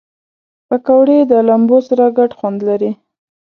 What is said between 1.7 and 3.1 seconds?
سره ګډ خوند لري